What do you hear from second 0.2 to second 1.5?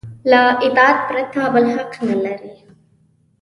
له اطاعت پرته